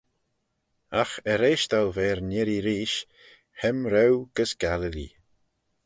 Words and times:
Agh 1.01 1.17
erreish 1.33 1.67
dou 1.71 1.87
v'er 1.95 2.19
n'irree 2.29 2.63
reesht, 2.67 3.07
hem 3.61 3.77
reue 3.93 4.19
gys 4.35 4.51
Galilee. 4.63 5.13